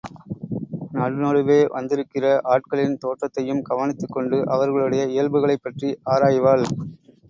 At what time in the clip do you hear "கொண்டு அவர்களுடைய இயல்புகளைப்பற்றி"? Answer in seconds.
4.11-5.91